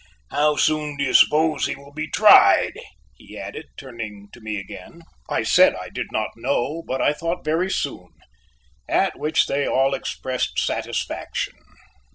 "How 0.31 0.55
soon 0.55 0.97
do 0.97 1.03
you 1.03 1.13
suppose 1.13 1.67
he 1.67 1.75
will 1.75 1.93
be 1.93 2.09
tried?" 2.09 2.73
he 3.17 3.37
added, 3.37 3.67
turning 3.77 4.29
to 4.33 4.41
me 4.41 4.57
again. 4.57 5.03
I 5.29 5.43
said 5.43 5.75
I 5.75 5.89
did 5.89 6.07
not 6.11 6.31
know, 6.35 6.81
but 6.87 7.03
I 7.03 7.13
thought 7.13 7.45
very 7.45 7.69
soon. 7.69 8.09
At 8.89 9.19
which 9.19 9.45
they 9.45 9.67
all 9.67 9.93
expressed 9.93 10.57
satisfaction. 10.57 11.53